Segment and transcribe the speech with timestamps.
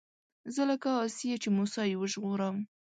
[0.53, 2.49] زه لکه آسيې چې موسی يې وژغوره